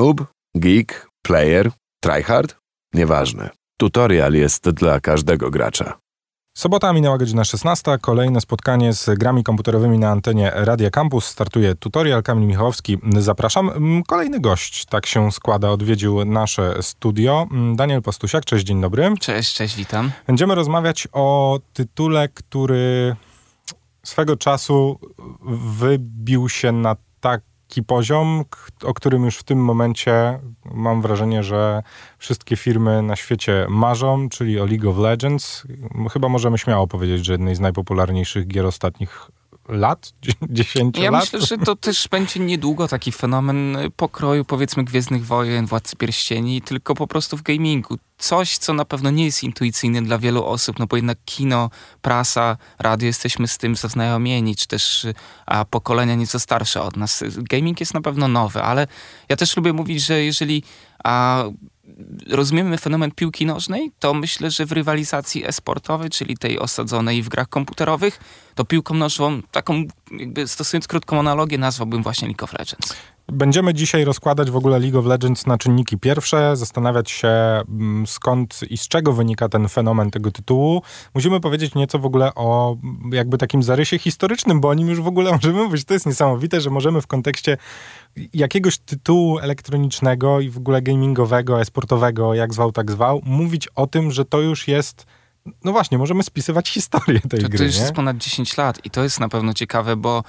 [0.00, 0.24] Noob,
[0.54, 1.70] geek, player,
[2.02, 2.56] tryhard?
[2.94, 3.50] Nieważne.
[3.76, 5.98] Tutorial jest dla każdego gracza.
[6.56, 7.98] Sobota minęła godzina 16.
[8.00, 11.26] Kolejne spotkanie z grami komputerowymi na antenie Radia Campus.
[11.26, 12.22] Startuje tutorial.
[12.22, 13.70] Kamil Michałowski, zapraszam.
[13.70, 17.46] Mm, kolejny gość, tak się składa, odwiedził nasze studio.
[17.50, 19.14] Mm, Daniel Postusiak, cześć, dzień dobry.
[19.20, 20.10] Cześć, cześć, witam.
[20.26, 23.16] Będziemy rozmawiać o tytule, który
[24.04, 24.98] swego czasu
[25.78, 26.96] wybił się na
[27.70, 28.44] taki poziom,
[28.82, 30.38] o którym już w tym momencie
[30.74, 31.82] mam wrażenie, że
[32.18, 35.66] wszystkie firmy na świecie marzą, czyli o League of Legends.
[36.12, 39.30] Chyba możemy śmiało powiedzieć, że jednej z najpopularniejszych gier ostatnich
[39.70, 40.12] lat,
[40.50, 41.12] 10 ja lat.
[41.12, 46.62] Ja myślę, że to też będzie niedługo taki fenomen pokroju powiedzmy Gwiezdnych Wojen, Władcy Pierścieni,
[46.62, 47.98] tylko po prostu w gamingu.
[48.18, 51.70] Coś, co na pewno nie jest intuicyjne dla wielu osób, no bo jednak kino,
[52.02, 55.06] prasa, radio, jesteśmy z tym zaznajomieni, czy też
[55.46, 57.24] a, pokolenia nieco starsze od nas.
[57.36, 58.86] Gaming jest na pewno nowy, ale
[59.28, 60.62] ja też lubię mówić, że jeżeli
[61.04, 61.44] a,
[62.28, 67.48] rozumiemy fenomen piłki nożnej, to myślę, że w rywalizacji esportowej, czyli tej osadzonej w grach
[67.48, 68.20] komputerowych,
[68.54, 72.94] to piłką nożną, taką jakby stosując krótką analogię, nazwałbym właśnie League of Legends.
[73.32, 78.60] Będziemy dzisiaj rozkładać w ogóle League of Legends na czynniki pierwsze, zastanawiać się mm, skąd
[78.70, 80.82] i z czego wynika ten fenomen tego tytułu.
[81.14, 82.76] Musimy powiedzieć nieco w ogóle o
[83.12, 85.84] jakby takim zarysie historycznym, bo o nim już w ogóle możemy mówić.
[85.84, 87.56] To jest niesamowite, że możemy w kontekście
[88.34, 94.10] jakiegoś tytułu elektronicznego i w ogóle gamingowego, esportowego, jak zwał, tak zwał, mówić o tym,
[94.10, 95.06] że to już jest
[95.64, 97.58] no właśnie, możemy spisywać historię tej to, gry.
[97.58, 97.80] To już nie?
[97.80, 100.22] jest ponad 10 lat i to jest na pewno ciekawe, bo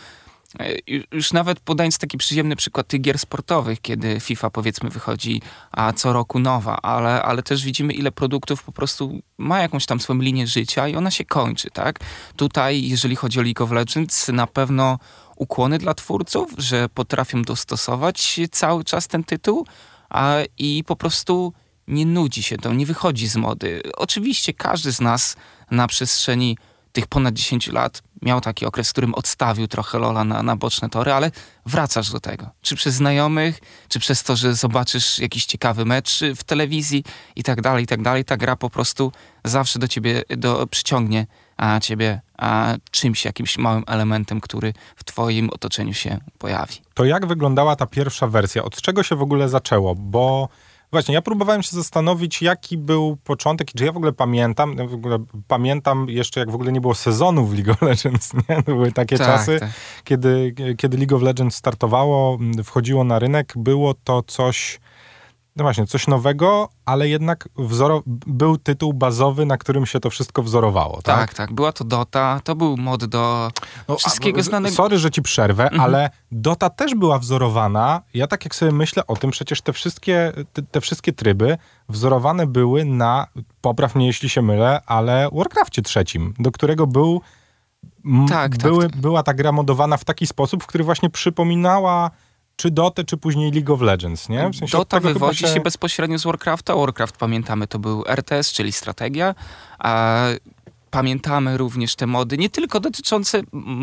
[1.11, 6.13] już nawet podając taki przyjemny przykład tych gier sportowych, kiedy FIFA powiedzmy wychodzi a co
[6.13, 10.47] roku nowa, ale, ale też widzimy ile produktów po prostu ma jakąś tam swoją linię
[10.47, 11.99] życia i ona się kończy, tak?
[12.35, 14.99] Tutaj, jeżeli chodzi o League of Legends, na pewno
[15.35, 19.65] ukłony dla twórców, że potrafią dostosować cały czas ten tytuł
[20.09, 21.53] a, i po prostu
[21.87, 23.81] nie nudzi się to, nie wychodzi z mody.
[23.97, 25.35] Oczywiście każdy z nas
[25.71, 26.57] na przestrzeni
[26.91, 30.89] tych ponad 10 lat miał taki okres, w którym odstawił trochę Lola na, na boczne
[30.89, 31.31] tory, ale
[31.65, 32.49] wracasz do tego.
[32.61, 33.59] Czy przez znajomych,
[33.89, 37.03] czy przez to, że zobaczysz jakiś ciekawy mecz w telewizji
[37.35, 38.25] i tak dalej, i tak dalej.
[38.25, 39.11] Ta gra po prostu
[39.45, 45.49] zawsze do ciebie do, przyciągnie a ciebie a czymś, jakimś małym elementem, który w twoim
[45.49, 46.75] otoczeniu się pojawi.
[46.93, 48.63] To jak wyglądała ta pierwsza wersja?
[48.63, 49.95] Od czego się w ogóle zaczęło?
[49.95, 50.49] Bo
[50.91, 55.17] Właśnie, ja próbowałem się zastanowić, jaki był początek, czy ja w ogóle pamiętam, w ogóle
[55.47, 58.55] pamiętam jeszcze, jak w ogóle nie było sezonu w League of Legends, nie?
[58.55, 59.69] To były takie tak, czasy, tak.
[60.03, 64.79] Kiedy, kiedy League of Legends startowało, wchodziło na rynek, było to coś
[65.61, 70.43] no właśnie, coś nowego, ale jednak wzoro- był tytuł bazowy, na którym się to wszystko
[70.43, 71.19] wzorowało, tak?
[71.19, 71.53] Tak, tak.
[71.53, 73.51] Była to Dota, to był mod do
[73.87, 74.75] no, wszystkiego a, znanego.
[74.75, 75.81] Sorry, że ci przerwę, mhm.
[75.81, 78.01] ale Dota też była wzorowana.
[78.13, 81.57] Ja tak jak sobie myślę o tym, przecież te wszystkie, te, te wszystkie tryby
[81.89, 83.27] wzorowane były na,
[83.61, 87.21] popraw mnie jeśli się mylę, ale Warcraftie trzecim, do którego był
[88.29, 89.01] tak, były, tak, tak.
[89.01, 92.11] była ta gra modowana w taki sposób, w który właśnie przypominała
[92.61, 94.49] czy Dotę, czy później League of Legends, nie?
[94.49, 95.47] W sensie Dota wywodzi się...
[95.47, 95.59] się...
[95.59, 96.75] bezpośrednio z Warcrafta.
[96.75, 99.35] Warcraft, pamiętamy, to był RTS, czyli strategia,
[99.79, 100.25] a
[100.91, 103.41] pamiętamy również te mody, nie tylko dotyczące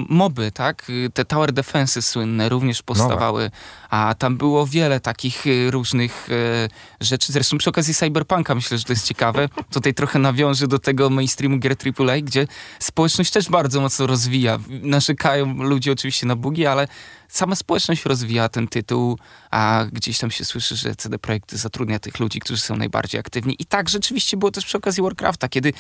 [0.09, 0.87] moby, tak?
[1.15, 3.50] Te tower defensy słynne również powstawały, no
[3.91, 6.69] a tam było wiele takich y, różnych e,
[7.00, 7.33] rzeczy.
[7.33, 9.49] Zresztą przy okazji Cyberpunka myślę, że to jest ciekawe.
[9.71, 12.47] Tutaj trochę nawiążę do tego mainstreamu gier AAA, gdzie
[12.78, 14.59] społeczność też bardzo mocno rozwija.
[14.69, 16.88] Narzekają ludzie oczywiście na bugi, ale
[17.28, 19.19] sama społeczność rozwija ten tytuł,
[19.50, 23.56] a gdzieś tam się słyszy, że CD Projekt zatrudnia tych ludzi, którzy są najbardziej aktywni.
[23.59, 25.72] I tak rzeczywiście było też przy okazji Warcrafta, kiedy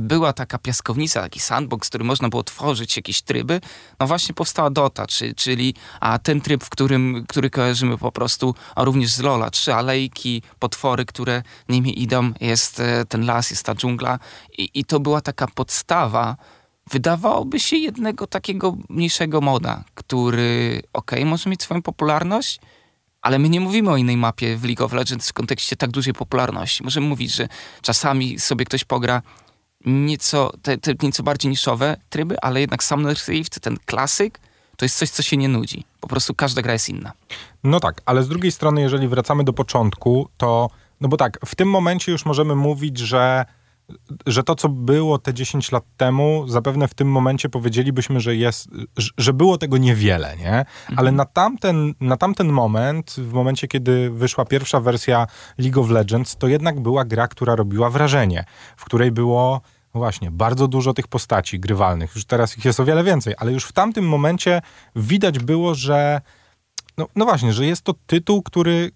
[0.00, 3.60] była taka piaskownica, taki sandbox, który można było tworzyć jakieś tryby,
[4.00, 8.54] no właśnie powstała Dota, czy, czyli a, ten tryb, w którym, który kojarzymy po prostu,
[8.74, 13.64] a również z Lola, trzy alejki, potwory, które nimi idą, jest e, ten las, jest
[13.64, 14.18] ta dżungla.
[14.58, 16.36] I, i to była taka podstawa,
[16.90, 22.60] wydawałoby się jednego takiego mniejszego moda, który ok, może mieć swoją popularność,
[23.22, 26.14] ale my nie mówimy o innej mapie w League of Legends w kontekście tak dużej
[26.14, 26.84] popularności.
[26.84, 27.48] Możemy mówić, że
[27.82, 29.22] czasami sobie ktoś pogra
[29.86, 34.40] nieco, te, te nieco bardziej niszowe tryby, ale jednak Summoner Rift, ten klasyk,
[34.76, 35.84] to jest coś, co się nie nudzi.
[36.00, 37.12] Po prostu każda gra jest inna.
[37.64, 40.70] No tak, ale z drugiej strony, jeżeli wracamy do początku, to,
[41.00, 43.44] no bo tak, w tym momencie już możemy mówić, że
[44.26, 48.68] że to, co było te 10 lat temu, zapewne w tym momencie powiedzielibyśmy, że jest,
[49.18, 50.58] że było tego niewiele, nie?
[50.58, 50.98] Mhm.
[50.98, 55.26] Ale na tamten, na tamten moment, w momencie, kiedy wyszła pierwsza wersja
[55.58, 58.44] League of Legends, to jednak była gra, która robiła wrażenie,
[58.76, 59.60] w której było
[59.94, 62.14] właśnie bardzo dużo tych postaci grywalnych.
[62.14, 64.62] Już teraz ich jest o wiele więcej, ale już w tamtym momencie
[64.96, 66.20] widać było, że
[66.98, 68.90] no, no właśnie, że jest to tytuł, który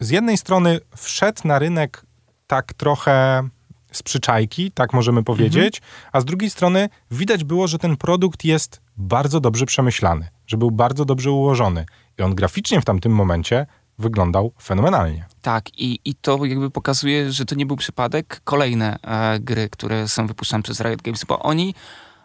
[0.00, 2.06] z jednej strony wszedł na rynek
[2.46, 3.48] tak trochę
[3.96, 6.10] z przyczajki, tak możemy powiedzieć, mhm.
[6.12, 10.70] a z drugiej strony widać było, że ten produkt jest bardzo dobrze przemyślany, że był
[10.70, 11.86] bardzo dobrze ułożony
[12.18, 13.66] i on graficznie w tamtym momencie
[13.98, 15.24] wyglądał fenomenalnie.
[15.42, 18.40] Tak, i, i to jakby pokazuje, że to nie był przypadek.
[18.44, 21.74] Kolejne e, gry, które są wypuszczane przez Riot Games, bo oni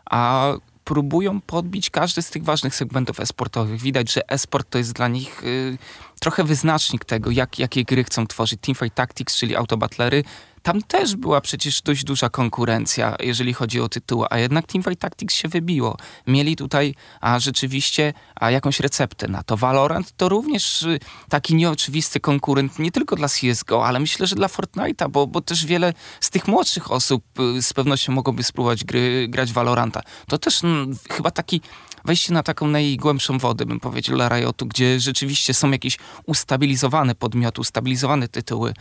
[0.06, 3.82] a, próbują podbić każdy z tych ważnych segmentów esportowych.
[3.82, 5.78] Widać, że esport to jest dla nich y,
[6.20, 8.60] trochę wyznacznik tego, jak, jakie gry chcą tworzyć.
[8.62, 10.24] Teamfight Tactics, czyli autobatlery,
[10.62, 15.36] tam też była przecież dość duża konkurencja, jeżeli chodzi o tytuły, a jednak Teamfight Tactics
[15.36, 15.98] się wybiło.
[16.28, 19.58] Mieli tutaj a rzeczywiście a jakąś receptę na to.
[19.58, 21.00] Valorant to również y,
[21.30, 25.66] taki nieoczywisty konkurent nie tylko dla CSGO, ale myślę, że dla Fortnite'a, bo, bo też
[25.66, 30.02] wiele z tych młodszych osób y, z pewnością mogłoby spróbować gry, grać Valoranta.
[30.28, 31.62] To też mm, chyba taki
[32.06, 34.30] wejście na taką najgłębszą wodę, bym powiedział, dla
[34.66, 38.74] gdzie rzeczywiście są jakieś ustabilizowane podmioty, ustabilizowane tytuły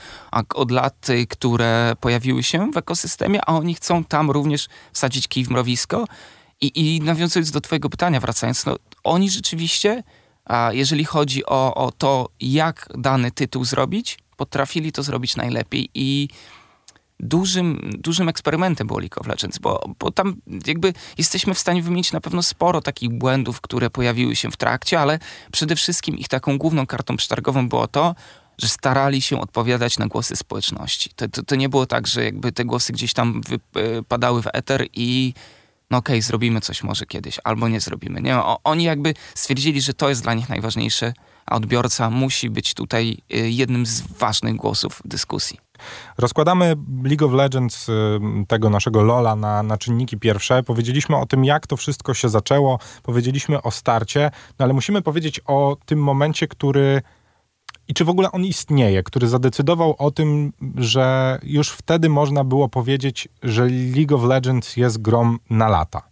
[0.55, 5.44] od lat, y, które pojawiły się w ekosystemie, a oni chcą tam również wsadzić kij
[5.44, 6.05] w mrowisko.
[6.61, 10.03] I, i nawiązując do twojego pytania, wracając, no, oni rzeczywiście,
[10.44, 16.29] a jeżeli chodzi o, o to, jak dany tytuł zrobić, potrafili to zrobić najlepiej i
[17.20, 20.37] dużym, dużym eksperymentem było League of Legends, bo, bo tam
[20.67, 25.00] jakby jesteśmy w stanie wymienić na pewno sporo takich błędów, które pojawiły się w trakcie,
[25.00, 25.19] ale
[25.53, 28.15] przede wszystkim ich taką główną kartą przetargową było to,
[28.59, 31.11] że starali się odpowiadać na głosy społeczności.
[31.17, 33.41] To, to, to nie było tak, że jakby te głosy gdzieś tam
[33.73, 35.35] wypadały w eter i
[35.91, 38.21] no okej, okay, zrobimy coś może kiedyś, albo nie zrobimy.
[38.21, 41.12] Nie, o, oni jakby stwierdzili, że to jest dla nich najważniejsze,
[41.47, 45.59] a odbiorca musi być tutaj y, jednym z ważnych głosów dyskusji.
[46.19, 47.93] Rozkładamy League of Legends, y,
[48.49, 50.63] tego naszego Lola, na, na czynniki pierwsze.
[50.63, 55.41] Powiedzieliśmy o tym, jak to wszystko się zaczęło, powiedzieliśmy o starcie, no ale musimy powiedzieć
[55.47, 57.03] o tym momencie, który
[57.89, 62.69] i czy w ogóle on istnieje, który zadecydował o tym, że już wtedy można było
[62.69, 63.67] powiedzieć, że
[63.97, 66.03] League of Legends jest grą na lata.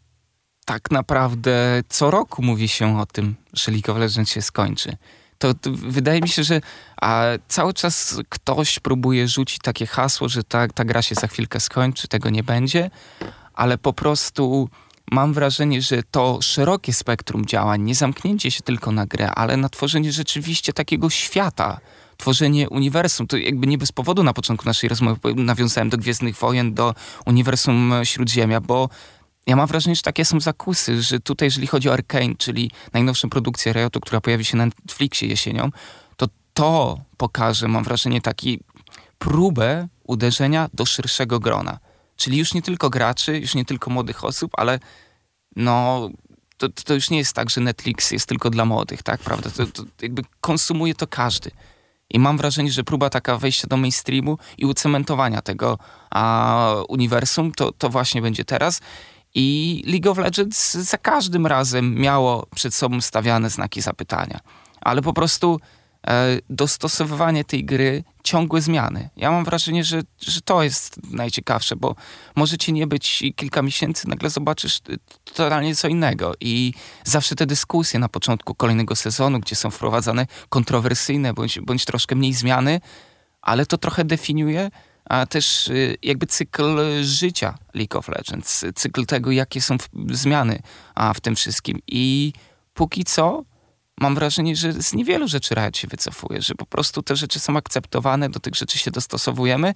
[0.65, 4.97] Tak naprawdę co roku mówi się o tym, że League of Legends się skończy
[5.39, 6.61] to, to, wydaje mi się, że
[7.01, 11.61] a cały czas ktoś próbuje rzucić takie hasło, że ta, ta gra się za chwilkę
[11.61, 12.91] skończy, tego nie będzie,
[13.55, 14.69] ale po prostu
[15.11, 19.69] mam wrażenie, że to szerokie spektrum działań, nie zamknięcie się tylko na grę, ale na
[19.69, 21.81] tworzenie rzeczywiście takiego świata,
[22.17, 23.27] tworzenie uniwersum.
[23.27, 26.95] To jakby nie bez powodu na początku naszej rozmowy nawiązałem do Gwiezdnych Wojen, do
[27.27, 28.89] uniwersum Śródziemia, bo
[29.47, 33.31] ja mam wrażenie, że takie są zakusy, że tutaj, jeżeli chodzi o Arkane, czyli najnowszą
[33.31, 35.71] produkcję Riotu, która pojawi się na Netflixie jesienią,
[36.17, 38.61] to to pokaże, mam wrażenie, taki
[39.19, 41.79] próbę uderzenia do szerszego grona.
[42.17, 44.81] Czyli już nie tylko graczy, już nie tylko młodych osób, ale
[45.57, 46.09] no,
[46.57, 49.51] to, to już nie jest tak, że Netflix jest tylko dla młodych, tak, prawda?
[49.51, 51.51] To, to jakby konsumuje to każdy.
[52.11, 55.79] I mam wrażenie, że próba taka wejścia do mainstreamu i ucementowania tego
[56.11, 58.81] a, uniwersum, to, to właśnie będzie teraz.
[59.39, 64.41] I League of Legends za każdym razem miało przed sobą stawiane znaki zapytania.
[64.81, 65.61] Ale po prostu
[66.07, 69.09] e, dostosowywanie tej gry, ciągłe zmiany.
[69.17, 71.95] Ja mam wrażenie, że, że to jest najciekawsze, bo
[72.37, 74.81] możecie nie być kilka miesięcy, nagle zobaczysz
[75.25, 76.33] totalnie co innego.
[76.41, 76.73] I
[77.05, 82.33] zawsze te dyskusje na początku kolejnego sezonu, gdzie są wprowadzane kontrowersyjne bądź, bądź troszkę mniej
[82.33, 82.81] zmiany,
[83.43, 84.71] ale to trochę definiuje
[85.09, 89.77] a też y, jakby cykl życia League of Legends, cykl tego, jakie są
[90.11, 90.59] zmiany
[90.95, 91.79] a w tym wszystkim.
[91.87, 92.33] I
[92.75, 93.45] póki co
[94.01, 97.57] mam wrażenie, że z niewielu rzeczy Riot się wycofuje, że po prostu te rzeczy są
[97.57, 99.75] akceptowane, do tych rzeczy się dostosowujemy.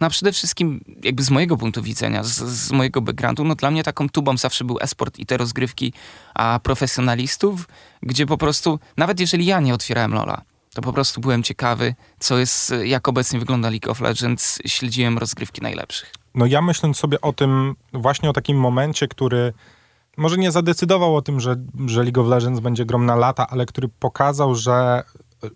[0.00, 3.70] No a przede wszystkim, jakby z mojego punktu widzenia, z, z mojego backgroundu, no dla
[3.70, 5.92] mnie taką tubą zawsze był esport i te rozgrywki
[6.34, 7.68] a profesjonalistów,
[8.02, 10.42] gdzie po prostu, nawet jeżeli ja nie otwierałem Lola,
[10.74, 14.58] to po prostu byłem ciekawy, co jest, jak obecnie wygląda League of Legends.
[14.66, 16.14] Śledziłem rozgrywki najlepszych.
[16.34, 19.52] No ja myśląc sobie o tym, właśnie o takim momencie, który
[20.16, 23.66] może nie zadecydował o tym, że, że League of Legends będzie grą na lata, ale
[23.66, 25.02] który pokazał, że,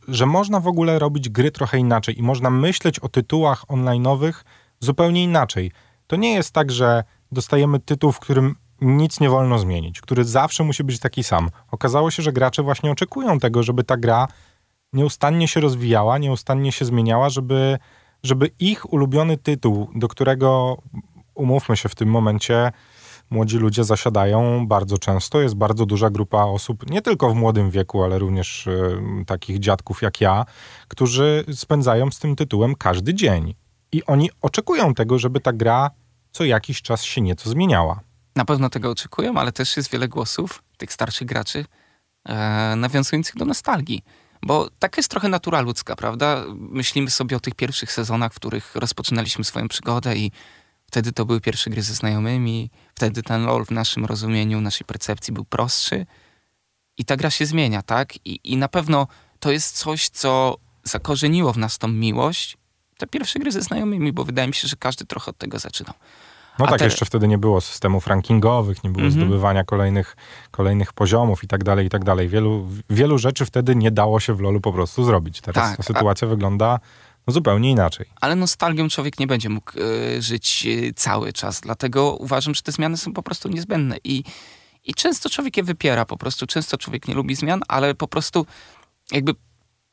[0.08, 4.32] że można w ogóle robić gry trochę inaczej i można myśleć o tytułach online'owych
[4.80, 5.72] zupełnie inaczej.
[6.06, 10.64] To nie jest tak, że dostajemy tytuł, w którym nic nie wolno zmienić, który zawsze
[10.64, 11.50] musi być taki sam.
[11.70, 14.28] Okazało się, że gracze właśnie oczekują tego, żeby ta gra
[14.96, 17.78] nieustannie się rozwijała, nieustannie się zmieniała, żeby,
[18.22, 20.78] żeby ich ulubiony tytuł, do którego
[21.34, 22.72] umówmy się w tym momencie,
[23.30, 25.40] młodzi ludzie zasiadają bardzo często.
[25.40, 30.02] Jest bardzo duża grupa osób, nie tylko w młodym wieku, ale również y, takich dziadków
[30.02, 30.44] jak ja,
[30.88, 33.54] którzy spędzają z tym tytułem każdy dzień.
[33.92, 35.90] I oni oczekują tego, żeby ta gra
[36.30, 38.00] co jakiś czas się nieco zmieniała.
[38.36, 41.64] Na pewno tego oczekują, ale też jest wiele głosów tych starszych graczy
[42.28, 44.02] e, nawiązujących do nostalgii
[44.46, 46.44] Bo taka jest trochę natura ludzka, prawda?
[46.54, 50.32] Myślimy sobie o tych pierwszych sezonach, w których rozpoczynaliśmy swoją przygodę i
[50.86, 55.34] wtedy to były pierwsze gry ze znajomymi, wtedy ten LOL w naszym rozumieniu, naszej percepcji
[55.34, 56.06] był prostszy
[56.98, 58.26] i ta gra się zmienia, tak?
[58.26, 59.06] I, i na pewno
[59.40, 62.56] to jest coś, co zakorzeniło w nas tą miłość,
[62.98, 65.94] te pierwsze gry ze znajomymi, bo wydaje mi się, że każdy trochę od tego zaczynał.
[66.58, 66.84] No A tak, te...
[66.84, 69.10] jeszcze wtedy nie było systemów rankingowych, nie było -hmm.
[69.10, 70.16] zdobywania kolejnych,
[70.50, 72.28] kolejnych poziomów i tak dalej, i tak dalej.
[72.28, 75.40] Wielu, wielu rzeczy wtedy nie dało się w LoLu po prostu zrobić.
[75.40, 76.28] Teraz tak, ta sytuacja a...
[76.28, 76.80] wygląda
[77.26, 78.06] no, zupełnie inaczej.
[78.20, 82.72] Ale nostalgią człowiek nie będzie mógł y, żyć y, cały czas, dlatego uważam, że te
[82.72, 84.24] zmiany są po prostu niezbędne i,
[84.84, 88.46] i często człowiek je wypiera po prostu, często człowiek nie lubi zmian, ale po prostu
[89.12, 89.34] jakby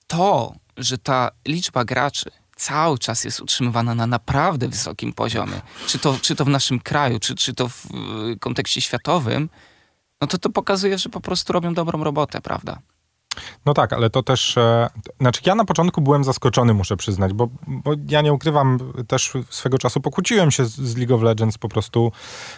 [0.08, 2.32] to, że ta liczba graczy
[2.64, 7.20] cały czas jest utrzymywana na naprawdę wysokim poziomie, czy to, czy to w naszym kraju,
[7.20, 7.88] czy, czy to w
[8.40, 9.50] kontekście światowym,
[10.22, 12.80] no to to pokazuje, że po prostu robią dobrą robotę, prawda?
[13.66, 14.90] No tak, ale to też, e,
[15.22, 19.78] znaczy ja na początku byłem zaskoczony, muszę przyznać, bo, bo ja nie ukrywam, też swego
[19.78, 22.12] czasu pokłóciłem się z, z, League of Legends po prostu,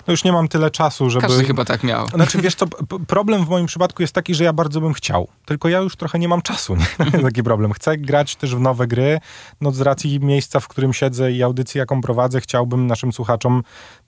[0.07, 1.27] no już nie mam tyle czasu, żeby...
[1.27, 2.07] Każdy chyba tak miał.
[2.15, 2.65] Znaczy wiesz co,
[3.07, 6.19] problem w moim przypadku jest taki, że ja bardzo bym chciał, tylko ja już trochę
[6.19, 7.11] nie mam czasu, nie?
[7.21, 7.73] taki problem.
[7.73, 9.19] Chcę grać też w nowe gry,
[9.61, 13.63] no z racji miejsca, w którym siedzę i audycji, jaką prowadzę, chciałbym naszym słuchaczom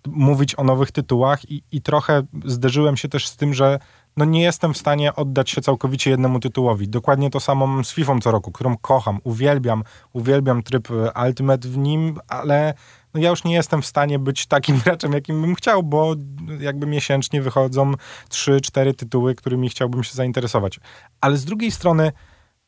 [0.07, 3.79] mówić o nowych tytułach i, i trochę zderzyłem się też z tym, że
[4.17, 6.89] no nie jestem w stanie oddać się całkowicie jednemu tytułowi.
[6.89, 9.83] Dokładnie to samo mam z FIFA co roku, którą kocham, uwielbiam,
[10.13, 12.73] uwielbiam tryb e, Ultimate w nim, ale
[13.13, 16.15] no ja już nie jestem w stanie być takim graczem, jakim bym chciał, bo
[16.59, 17.93] jakby miesięcznie wychodzą
[18.29, 20.79] 3-4 tytuły, którymi chciałbym się zainteresować.
[21.21, 22.11] Ale z drugiej strony,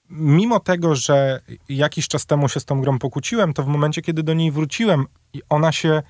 [0.10, 4.24] mimo tego, że jakiś czas temu się z tą grą pokłóciłem, to w momencie, kiedy
[4.24, 5.06] do niej wróciłem
[5.50, 6.02] ona się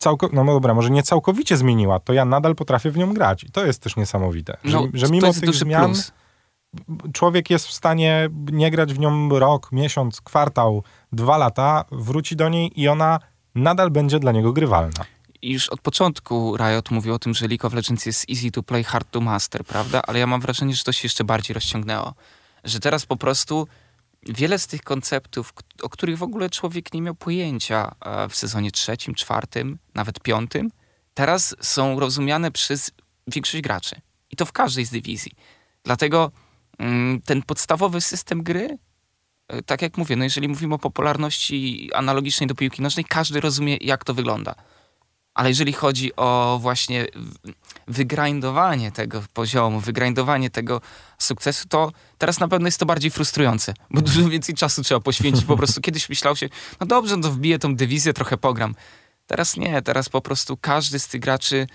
[0.00, 3.44] całkowicie, no, no dobra, może nie całkowicie zmieniła, to ja nadal potrafię w nią grać.
[3.44, 4.56] I to jest też niesamowite.
[4.64, 6.12] No, że, że mimo tych zmian plus.
[7.12, 12.48] człowiek jest w stanie nie grać w nią rok, miesiąc, kwartał, dwa lata, wróci do
[12.48, 13.18] niej i ona
[13.54, 15.04] nadal będzie dla niego grywalna.
[15.42, 18.62] I już od początku Riot mówił o tym, że League of Legends jest easy to
[18.62, 20.02] play, hard to master, prawda?
[20.06, 22.14] Ale ja mam wrażenie, że to się jeszcze bardziej rozciągnęło.
[22.64, 23.66] Że teraz po prostu
[24.26, 28.70] wiele z tych konceptów, o których w ogóle człowiek nie miał pojęcia e, w sezonie
[28.70, 30.70] trzecim, czwartym, nawet piątym,
[31.14, 32.90] teraz są rozumiane przez
[33.26, 34.00] większość graczy.
[34.30, 35.32] I to w każdej z dywizji.
[35.84, 36.30] Dlatego
[36.78, 38.78] mm, ten podstawowy system gry,
[39.48, 43.76] e, tak jak mówię, no jeżeli mówimy o popularności analogicznej do piłki nożnej, każdy rozumie,
[43.80, 44.54] jak to wygląda.
[45.34, 47.06] Ale jeżeli chodzi o właśnie
[47.88, 50.80] wygrindowanie tego poziomu, wygrindowanie tego
[51.18, 55.44] sukcesu, to teraz na pewno jest to bardziej frustrujące, bo dużo więcej czasu trzeba poświęcić.
[55.44, 56.48] Po prostu kiedyś myślał się,
[56.80, 58.74] no dobrze, no to wbiję tą dywizję, trochę pogram.
[59.26, 61.66] Teraz nie, teraz po prostu każdy z tych graczy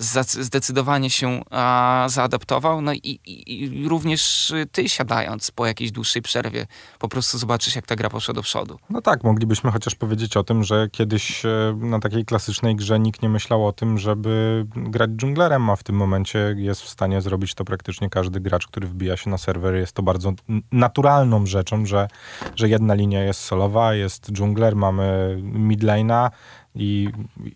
[0.00, 2.82] zdecydowanie się a, zaadaptował.
[2.82, 6.66] No i, i, i, również ty siadając po jakiejś dłuższej przerwie,
[6.98, 8.78] po prostu zobaczysz, jak ta gra poszła do przodu.
[8.90, 13.22] No tak, moglibyśmy chociaż powiedzieć o tym, że kiedyś e, na takiej klasycznej grze nikt
[13.22, 17.54] nie myślał o tym, żeby grać dżunglerem, a w tym momencie jest w stanie zrobić
[17.54, 19.74] to praktycznie każdy gracz, który wbija się na serwer.
[19.74, 20.32] Jest to bardzo
[20.72, 22.08] naturalną rzeczą, że,
[22.56, 26.30] że jedna linia jest solowa, jest dżungler, mamy midlane'a,
[26.74, 27.08] i,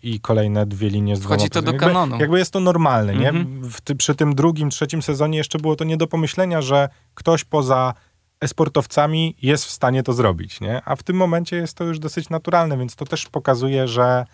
[0.03, 2.19] i kolejne dwie linie z Wchodzi to do jakby, kanonu.
[2.19, 3.29] Jakby jest to normalne, nie?
[3.29, 3.71] Mhm.
[3.83, 7.93] Ty, przy tym drugim, trzecim sezonie jeszcze było to nie do pomyślenia, że ktoś poza
[8.41, 10.81] esportowcami jest w stanie to zrobić, nie?
[10.85, 14.25] A w tym momencie jest to już dosyć naturalne, więc to też pokazuje, że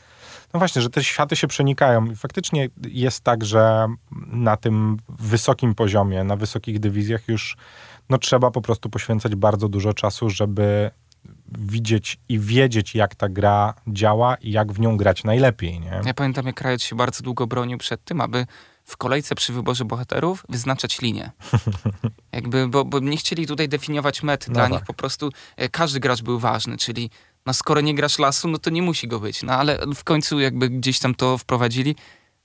[0.53, 2.05] no właśnie, że te światy się przenikają.
[2.05, 3.87] I faktycznie jest tak, że
[4.27, 7.57] na tym wysokim poziomie, na wysokich dywizjach już
[8.09, 10.91] no, trzeba po prostu poświęcać bardzo dużo czasu, żeby
[11.51, 15.79] widzieć i wiedzieć, jak ta gra działa i jak w nią grać najlepiej.
[15.79, 16.01] Nie?
[16.05, 18.45] Ja pamiętam, jak Riot się bardzo długo bronił przed tym, aby
[18.85, 21.31] w kolejce przy wyborze bohaterów wyznaczać linię.
[22.31, 24.45] Jakby, bo, bo nie chcieli tutaj definiować mety.
[24.49, 24.71] No Dla tak.
[24.71, 27.09] nich po prostu e, każdy gracz był ważny, czyli
[27.45, 29.43] no skoro nie grasz lasu, no to nie musi go być.
[29.43, 31.95] No ale w końcu jakby gdzieś tam to wprowadzili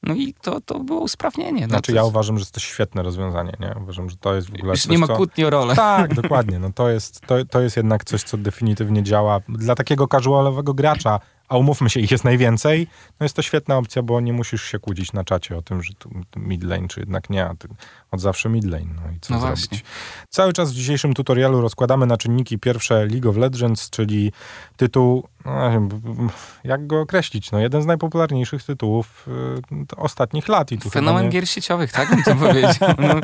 [0.07, 1.63] no i to, to było usprawnienie.
[1.63, 3.75] No znaczy ja uważam, że to jest świetne rozwiązanie, nie?
[3.83, 5.77] Uważam, że to jest w ogóle Już nie ma kłótni o rolę.
[5.77, 6.59] Tak, dokładnie.
[6.67, 9.41] No to jest, to, to jest jednak coś, co definitywnie działa.
[9.49, 12.87] Dla takiego casualowego gracza a umówmy się, ich jest najwięcej,
[13.21, 15.95] no jest to świetna opcja, bo nie musisz się kłócić na czacie o tym, że
[15.95, 17.69] tu midlane, czy jednak nie, a ty
[18.11, 19.69] od zawsze midlane, no i co no zrobić.
[19.69, 19.89] Właśnie.
[20.29, 24.33] Cały czas w dzisiejszym tutorialu rozkładamy na czynniki pierwsze League of Legends, czyli
[24.77, 25.71] tytuł, no,
[26.65, 29.29] jak go określić, no jeden z najpopularniejszych tytułów
[29.93, 30.73] y, ostatnich lat.
[30.73, 31.31] I tu Fenomen nie...
[31.31, 32.95] gier sieciowych, tak bym to powiedział.
[32.99, 33.21] No.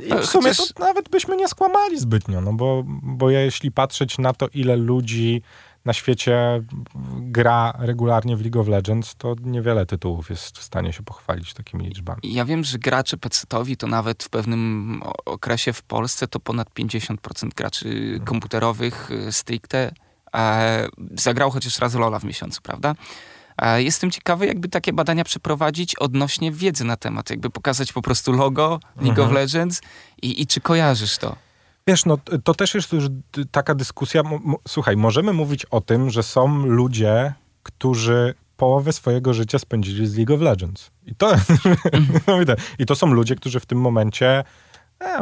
[0.00, 4.18] I w sumie to nawet byśmy nie skłamali zbytnio, no bo, bo ja jeśli patrzeć
[4.18, 5.42] na to, ile ludzi
[5.88, 6.62] na świecie
[7.20, 11.84] gra regularnie w League of Legends, to niewiele tytułów jest w stanie się pochwalić takimi
[11.84, 12.20] liczbami.
[12.24, 17.48] Ja wiem, że gracze PC-towi to nawet w pewnym okresie w Polsce to ponad 50%
[17.56, 18.24] graczy mhm.
[18.24, 19.92] komputerowych y, stricte
[20.34, 22.94] e, zagrał chociaż raz Lola w miesiącu, prawda?
[23.58, 28.32] E, jestem ciekawy, jakby takie badania przeprowadzić odnośnie wiedzy na temat, jakby pokazać po prostu
[28.32, 29.28] logo League mhm.
[29.28, 29.80] of Legends
[30.22, 31.47] i, i czy kojarzysz to?
[31.88, 33.04] Wiesz, no to też jest już
[33.50, 34.22] taka dyskusja.
[34.68, 40.34] Słuchaj, możemy mówić o tym, że są ludzie, którzy połowę swojego życia spędzili z League
[40.34, 40.90] of Legends.
[41.06, 41.32] I to,
[42.78, 44.44] I to są ludzie, którzy w tym momencie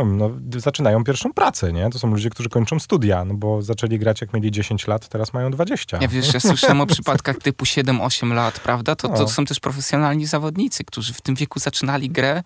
[0.07, 1.91] no, zaczynają pierwszą pracę, nie?
[1.91, 5.33] To są ludzie, którzy kończą studia, no bo zaczęli grać jak mieli 10 lat, teraz
[5.33, 5.99] mają 20.
[6.01, 8.97] Ja wiesz, ja słyszałem o przypadkach typu 7-8 lat, prawda?
[8.97, 9.29] To, to no.
[9.29, 12.43] są też profesjonalni zawodnicy, którzy w tym wieku zaczynali grę,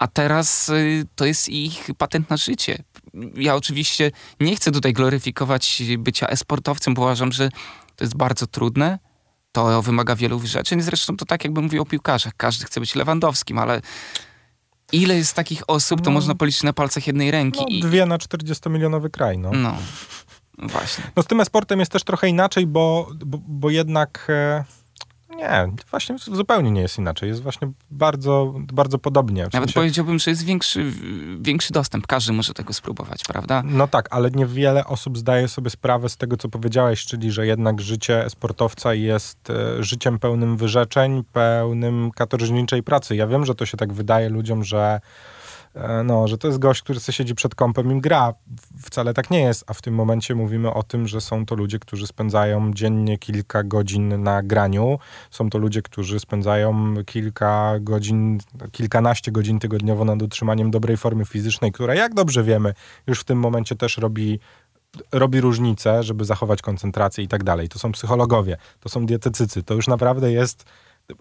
[0.00, 2.82] a teraz y, to jest ich patent na życie.
[3.34, 7.48] Ja oczywiście nie chcę tutaj gloryfikować bycia esportowcem, bo uważam, że
[7.96, 8.98] to jest bardzo trudne.
[9.52, 10.82] To wymaga wielu rzeczy.
[10.82, 12.32] Zresztą to tak, jakbym mówił o piłkarzach.
[12.36, 13.80] Każdy chce być Lewandowskim, ale
[14.92, 17.80] ile jest takich osób, to no, można policzyć na palcach jednej ręki.
[17.80, 19.50] No, dwie na 40-milionowy kraj, no.
[19.52, 19.76] No,
[20.58, 21.04] właśnie.
[21.16, 24.26] No z tym esportem jest też trochę inaczej, bo, bo, bo jednak...
[24.28, 24.64] E
[25.40, 27.28] nie, właśnie zupełnie nie jest inaczej.
[27.28, 29.42] Jest właśnie bardzo, bardzo podobnie.
[29.50, 29.74] W Nawet sensie...
[29.74, 30.92] powiedziałbym, że jest większy,
[31.40, 32.06] większy dostęp.
[32.06, 33.62] Każdy może tego spróbować, prawda?
[33.64, 37.80] No tak, ale niewiele osób zdaje sobie sprawę z tego, co powiedziałeś, czyli że jednak
[37.80, 43.16] życie sportowca jest e, życiem pełnym wyrzeczeń, pełnym katorżniczej pracy.
[43.16, 45.00] Ja wiem, że to się tak wydaje ludziom, że
[46.04, 48.34] no, że to jest gość, który sobie siedzi przed kąpem i gra.
[48.82, 51.78] Wcale tak nie jest, a w tym momencie mówimy o tym, że są to ludzie,
[51.78, 54.98] którzy spędzają dziennie kilka godzin na graniu.
[55.30, 58.38] Są to ludzie, którzy spędzają kilka godzin,
[58.72, 62.74] kilkanaście godzin tygodniowo nad utrzymaniem dobrej formy fizycznej, która, jak dobrze wiemy,
[63.06, 64.40] już w tym momencie też robi
[65.12, 67.68] robi różnicę, żeby zachować koncentrację i tak dalej.
[67.68, 70.64] To są psychologowie, to są dietetycy, to już naprawdę jest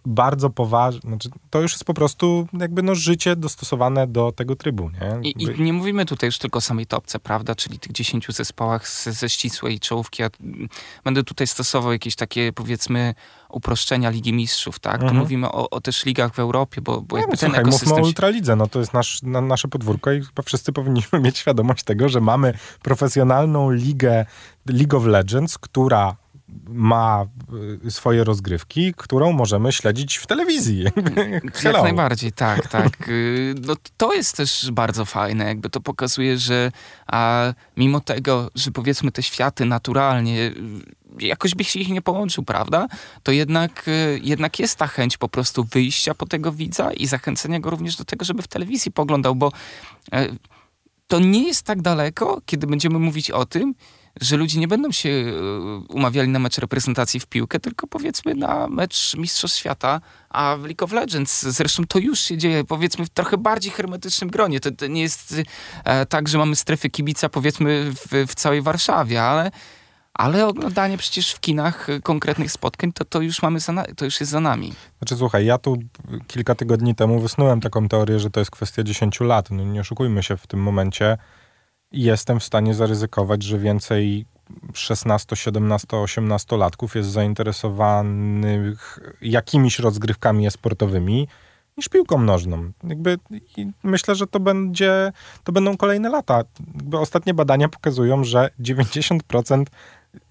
[0.06, 4.90] bardzo poważne, znaczy, to już jest po prostu jakby no życie dostosowane do tego trybu,
[4.90, 5.30] nie?
[5.30, 8.90] I, I, nie mówimy tutaj już tylko o samej topce, prawda, czyli tych dziesięciu zespołach
[8.90, 10.22] ze, ze ścisłej czołówki.
[10.22, 10.30] Ja
[11.04, 13.16] będę tutaj stosował jakieś takie powiedzmy
[13.50, 15.02] uproszczenia Ligi Mistrzów, tak?
[15.02, 15.18] Mhm.
[15.18, 17.90] Mówimy o, o, też ligach w Europie, bo, bo jakby no, ten słuchaj, ekosystem...
[17.90, 21.38] mówmy o Ultralidze, no to jest nasz, na, nasze podwórko i chyba wszyscy powinniśmy mieć
[21.38, 24.26] świadomość tego, że mamy profesjonalną ligę
[24.66, 26.16] League of Legends, która
[26.70, 27.26] ma
[27.86, 30.84] y, swoje rozgrywki, którą możemy śledzić w telewizji.
[31.64, 33.10] Jak najbardziej, tak, tak.
[33.10, 36.72] Y, no, to jest też bardzo fajne, jakby to pokazuje, że
[37.08, 40.54] a, mimo tego, że powiedzmy te światy naturalnie y,
[41.20, 42.88] jakoś byś ich nie połączył, prawda?
[43.24, 43.90] To jednak,
[44.22, 48.06] jednak jest ta chęć po prostu wyjścia po tego widza i zachęcenia go również do
[48.06, 49.52] tego, żeby w telewizji poglądał, bo
[50.12, 50.28] e,
[51.08, 53.76] to nie jest tak daleko, kiedy będziemy mówić o tym,
[54.22, 55.34] że ludzie nie będą się e,
[55.94, 60.86] umawiali na mecz reprezentacji w piłkę, tylko powiedzmy na mecz Mistrzostw Świata, a w League
[60.86, 64.60] of Legends zresztą to już się dzieje, powiedzmy w trochę bardziej hermetycznym gronie.
[64.60, 65.36] To, to nie jest
[65.84, 69.52] e, tak, że mamy strefy kibica powiedzmy w, w całej Warszawie, ale
[70.20, 74.32] ale oglądanie przecież w kinach konkretnych spotkań, to, to, już mamy za, to już jest
[74.32, 74.74] za nami.
[74.98, 75.78] Znaczy słuchaj, ja tu
[76.28, 79.52] kilka tygodni temu wysnułem taką teorię, że to jest kwestia 10 lat.
[79.52, 81.18] No nie oszukujmy się w tym momencie
[81.92, 84.26] jestem w stanie zaryzykować, że więcej
[84.74, 91.28] 16, 17, 18 latków jest zainteresowanych jakimiś rozgrywkami sportowymi
[91.78, 92.72] niż piłką nożną.
[92.84, 93.18] Jakby
[93.84, 95.12] myślę, że to będzie,
[95.44, 96.44] to będą kolejne lata.
[96.76, 99.66] Jakby ostatnie badania pokazują, że 90%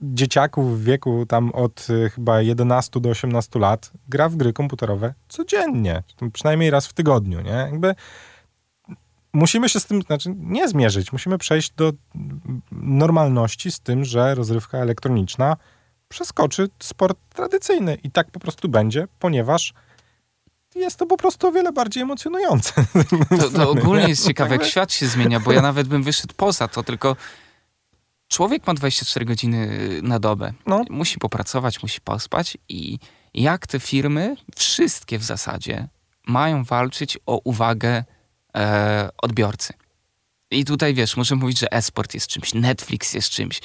[0.01, 5.14] dzieciaków w wieku tam od y, chyba 11 do 18 lat gra w gry komputerowe
[5.29, 7.51] codziennie, przynajmniej raz w tygodniu, nie?
[7.51, 7.94] Jakby
[9.38, 11.92] musimy się z tym, znaczy nie zmierzyć, musimy przejść do
[12.72, 15.57] normalności z tym, że rozrywka elektroniczna
[16.09, 19.74] przeskoczy sport tradycyjny i tak po prostu będzie, ponieważ
[20.74, 22.72] jest to po prostu o wiele bardziej emocjonujące.
[23.40, 26.68] To, to ogólnie jest ciekawe, jak świat się zmienia, bo ja nawet bym wyszedł poza
[26.68, 27.16] to, tylko
[28.29, 30.53] człowiek ma 24 godziny na dobę.
[30.66, 30.85] No.
[30.90, 32.98] Musi popracować, musi pospać i
[33.35, 35.88] jak te firmy, wszystkie w zasadzie,
[36.27, 38.05] mają walczyć o uwagę
[38.57, 39.75] e, odbiorcy.
[40.51, 43.61] I tutaj wiesz, możemy mówić, że esport jest czymś, Netflix jest czymś,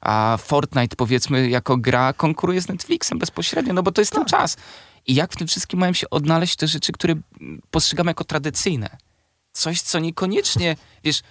[0.00, 4.20] a Fortnite powiedzmy jako gra konkuruje z Netflixem bezpośrednio, no bo to jest tak.
[4.20, 4.56] ten czas.
[5.06, 7.14] I jak w tym wszystkim mają się odnaleźć te rzeczy, które
[7.70, 8.96] postrzegamy jako tradycyjne?
[9.52, 11.22] Coś, co niekoniecznie, wiesz,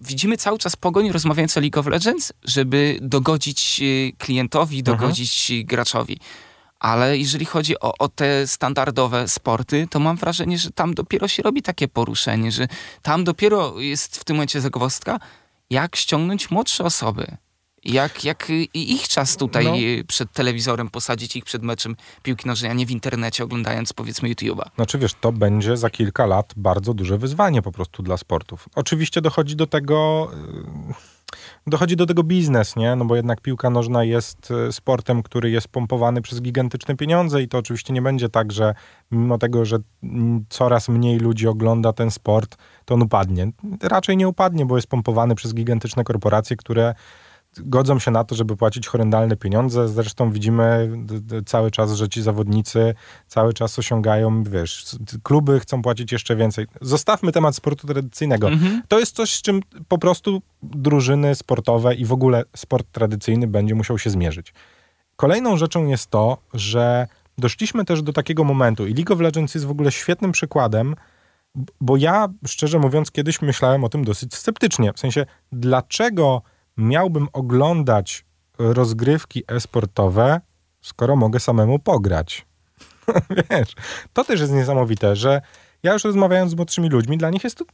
[0.00, 4.98] widzimy cały czas pogoń rozmawiając o League of Legends, żeby dogodzić e, klientowi, mhm.
[4.98, 5.66] dogodzić mhm.
[5.66, 6.20] graczowi
[6.82, 11.42] ale jeżeli chodzi o, o, te standardowe sporty, to mam wrażenie, że tam dopiero się
[11.42, 12.68] robi takie poruszenie, że
[13.02, 15.20] tam dopiero jest w tym momencie zagwozdka,
[15.70, 17.36] jak ściągnąć młodsze osoby.
[17.84, 20.04] Jak, jak ich czas tutaj no.
[20.08, 24.70] przed telewizorem posadzić ich przed meczem piłki nożnej, a nie w internecie oglądając powiedzmy YouTube'a.
[24.74, 28.68] Znaczy wiesz, to będzie za kilka lat bardzo duże wyzwanie po prostu dla sportów.
[28.74, 30.30] Oczywiście dochodzi do tego...
[30.88, 31.11] Yy
[31.66, 32.96] dochodzi do tego biznes, nie?
[32.96, 37.48] No bo jednak piłka nożna jest e, sportem, który jest pompowany przez gigantyczne pieniądze i
[37.48, 38.74] to oczywiście nie będzie tak, że
[39.10, 39.78] mimo tego, że
[40.48, 43.50] coraz mniej ludzi ogląda ten sport, to on upadnie.
[43.82, 46.94] Raczej nie upadnie, bo jest pompowany przez gigantyczne korporacje, które
[47.58, 49.88] godzą się na to, żeby płacić horrendalne pieniądze.
[49.88, 50.90] Zresztą widzimy
[51.46, 52.94] cały czas, że ci zawodnicy
[53.26, 56.66] cały czas osiągają, wiesz, kluby chcą płacić jeszcze więcej.
[56.80, 58.48] Zostawmy temat sportu tradycyjnego.
[58.48, 58.82] Mhm.
[58.88, 63.74] To jest coś, z czym po prostu drużyny sportowe i w ogóle sport tradycyjny będzie
[63.74, 64.54] musiał się zmierzyć.
[65.16, 67.06] Kolejną rzeczą jest to, że
[67.38, 70.94] doszliśmy też do takiego momentu i League of Legends jest w ogóle świetnym przykładem,
[71.80, 74.92] bo ja, szczerze mówiąc, kiedyś myślałem o tym dosyć sceptycznie.
[74.92, 76.42] W sensie, dlaczego
[76.76, 78.24] miałbym oglądać
[78.58, 80.40] rozgrywki e-sportowe,
[80.80, 82.46] skoro mogę samemu pograć.
[83.50, 83.74] Wiesz,
[84.12, 85.40] to też jest niesamowite, że
[85.82, 87.64] ja już rozmawiając z młodszymi ludźmi, dla nich jest to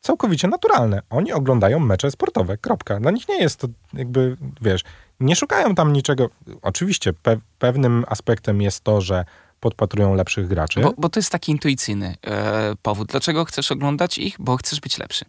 [0.00, 1.02] całkowicie naturalne.
[1.10, 3.00] Oni oglądają mecze sportowe, kropka.
[3.00, 4.84] Dla nich nie jest to jakby, wiesz,
[5.20, 6.30] nie szukają tam niczego.
[6.62, 9.24] Oczywiście pe pewnym aspektem jest to, że
[9.60, 10.80] podpatrują lepszych graczy.
[10.80, 13.08] Bo, bo to jest taki intuicyjny e, powód.
[13.08, 14.36] Dlaczego chcesz oglądać ich?
[14.38, 15.24] Bo chcesz być lepszy.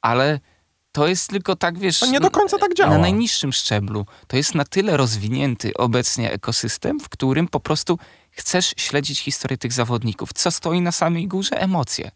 [0.00, 0.40] Ale
[0.92, 1.98] to jest tylko tak, wiesz...
[1.98, 2.90] To nie do końca tak działa.
[2.90, 4.06] Na najniższym szczeblu.
[4.26, 7.98] To jest na tyle rozwinięty obecnie ekosystem, w którym po prostu
[8.30, 10.32] chcesz śledzić historię tych zawodników.
[10.32, 11.60] Co stoi na samej górze?
[11.60, 12.10] Emocje.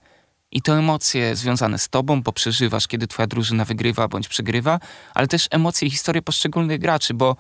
[0.51, 4.81] I to emocje związane z tobą, bo przeżywasz, kiedy twoja drużyna wygrywa bądź przegrywa,
[5.15, 7.37] ale też emocje i historie poszczególnych graczy, bo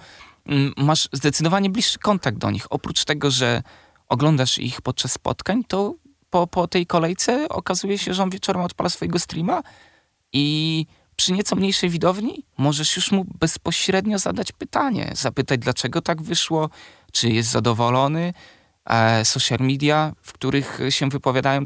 [0.46, 2.66] mm, masz zdecydowanie bliższy kontakt do nich.
[2.70, 3.62] Oprócz tego, że
[4.08, 5.94] oglądasz ich podczas spotkań, to
[6.30, 9.62] po, po tej kolejce okazuje się, że on wieczorem odpala swojego streama
[10.32, 10.86] i
[11.16, 16.70] przy nieco mniejszej widowni możesz już mu bezpośrednio zadać pytanie, zapytać dlaczego tak wyszło,
[17.12, 18.32] czy jest zadowolony.
[18.86, 21.64] E, social media, w których się wypowiadają,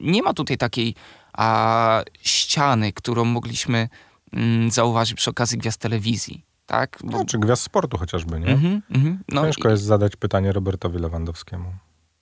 [0.00, 0.94] nie ma tutaj takiej
[1.32, 3.88] a, ściany, którą mogliśmy
[4.32, 6.44] mm, zauważyć przy okazji gwiazd telewizji.
[6.66, 6.98] Tak?
[7.04, 7.18] Bo...
[7.18, 8.46] No, czy gwiazd sportu chociażby, nie?
[8.46, 9.70] Mm -hmm, no Ciężko i...
[9.70, 11.72] jest zadać pytanie Robertowi Lewandowskiemu.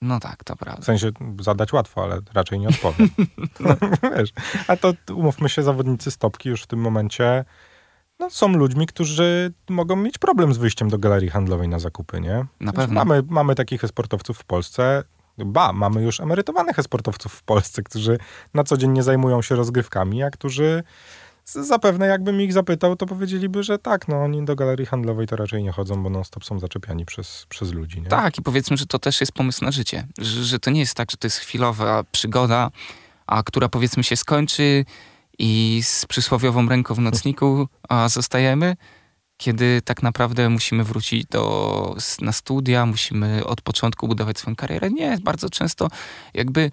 [0.04, 0.82] No tak, to prawda.
[0.82, 3.08] W sensie zadać łatwo, ale raczej nie odpowiem.
[3.60, 3.76] no,
[4.16, 4.32] wiesz,
[4.68, 7.44] a to umówmy się, zawodnicy stopki już w tym momencie
[8.18, 12.44] no, są ludźmi, którzy mogą mieć problem z wyjściem do galerii handlowej na zakupy, nie?
[12.60, 12.94] Na pewno.
[12.94, 15.04] Mamy, mamy takich sportowców w Polsce.
[15.38, 18.18] Ba, mamy już emerytowanych sportowców w Polsce, którzy
[18.54, 20.82] na co dzień nie zajmują się rozgrywkami, a którzy
[21.44, 25.62] zapewne jakbym ich zapytał, to powiedzieliby, że tak, no oni do galerii handlowej to raczej
[25.62, 28.02] nie chodzą, bo non-stop są zaczepiani przez, przez ludzi.
[28.02, 28.08] Nie?
[28.08, 30.06] Tak, i powiedzmy, że to też jest pomysł na życie.
[30.18, 32.70] Że, że to nie jest tak, że to jest chwilowa przygoda,
[33.26, 34.84] a która powiedzmy się skończy
[35.38, 38.76] i z przysłowiową ręką w nocniku a zostajemy,
[39.36, 44.90] kiedy tak naprawdę musimy wrócić do, na studia, musimy od początku budować swoją karierę.
[44.90, 45.88] Nie, bardzo często
[46.34, 46.70] jakby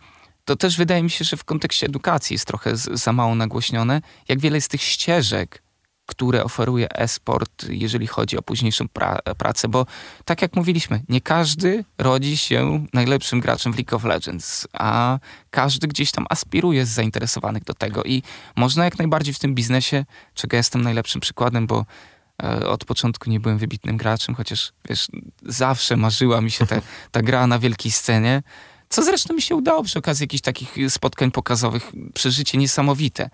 [0.51, 4.39] to też wydaje mi się, że w kontekście edukacji jest trochę za mało nagłośnione, jak
[4.39, 5.63] wiele jest tych ścieżek,
[6.05, 9.85] które oferuje e-sport, jeżeli chodzi o późniejszą pra pracę, bo
[10.25, 15.87] tak jak mówiliśmy, nie każdy rodzi się najlepszym graczem w League of Legends, a każdy
[15.87, 18.23] gdzieś tam aspiruje z zainteresowanych do tego i
[18.55, 21.85] można jak najbardziej w tym biznesie, czego jestem najlepszym przykładem, bo
[22.43, 25.07] e, od początku nie byłem wybitnym graczem, chociaż wiesz,
[25.45, 28.43] zawsze marzyła mi się te, ta gra na wielkiej scenie,
[28.91, 31.91] co zresztą mi się udało przy okazji jakichś takich spotkań pokazowych.
[32.13, 33.29] Przeżycie niesamowite.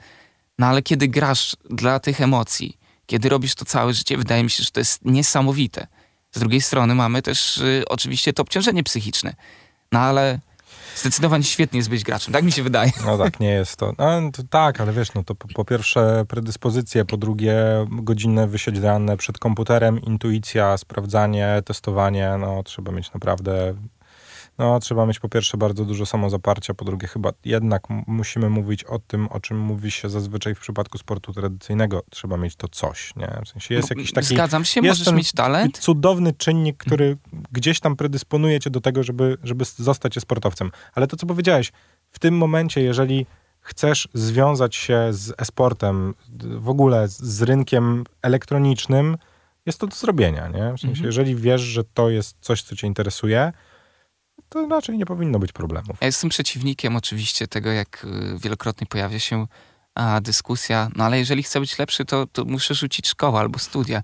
[0.59, 4.63] No ale kiedy grasz dla tych emocji, kiedy robisz to całe życie, wydaje mi się,
[4.63, 5.87] że to jest niesamowite.
[6.31, 9.33] Z drugiej strony mamy też y, oczywiście to obciążenie psychiczne.
[9.91, 10.39] No ale
[10.95, 12.91] zdecydowanie świetnie jest być graczem, tak mi się wydaje.
[13.05, 13.93] No tak, nie jest to.
[13.97, 17.55] No, to tak, ale wiesz, no to po, po, pierwsze predyspozycje, po drugie
[17.89, 23.75] godzinne wysiedziane przed komputerem, intuicja, sprawdzanie, testowanie, no trzeba mieć naprawdę
[24.57, 28.99] no, trzeba mieć po pierwsze bardzo dużo samozaparcia, po drugie chyba jednak musimy mówić o
[28.99, 32.03] tym, o czym mówi się zazwyczaj w przypadku sportu tradycyjnego.
[32.09, 33.41] Trzeba mieć to coś, nie?
[33.45, 34.27] W sensie jest no, jakiś taki...
[34.27, 35.77] Zgadzam się, możesz mieć talent.
[35.77, 37.43] cudowny czynnik, który mhm.
[37.51, 40.71] gdzieś tam predysponuje cię do tego, żeby, żeby zostać sportowcem.
[40.93, 41.71] Ale to, co powiedziałeś,
[42.11, 43.25] w tym momencie, jeżeli
[43.59, 49.17] chcesz związać się z e-sportem, w ogóle z rynkiem elektronicznym,
[49.65, 50.73] jest to do zrobienia, nie?
[50.73, 51.05] W sensie, mhm.
[51.05, 53.53] jeżeli wiesz, że to jest coś, co cię interesuje,
[54.49, 55.97] to raczej nie powinno być problemów.
[56.01, 59.47] Ja jestem przeciwnikiem oczywiście tego, jak y, wielokrotnie pojawia się
[59.95, 64.03] a, dyskusja, no ale jeżeli chcę być lepszy, to, to muszę rzucić szkołę albo studia.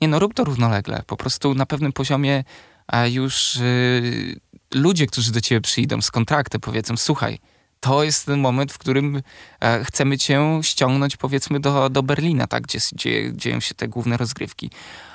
[0.00, 1.02] Nie no, rób to równolegle.
[1.06, 2.44] Po prostu na pewnym poziomie
[2.86, 4.40] a już y,
[4.74, 7.38] ludzie, którzy do ciebie przyjdą z kontraktem, powiedzą, słuchaj,
[7.80, 9.22] to jest ten moment, w którym
[9.60, 14.16] e, chcemy cię ściągnąć powiedzmy do, do Berlina, tak, gdzie, gdzie dzieją się te główne
[14.16, 14.70] rozgrywki.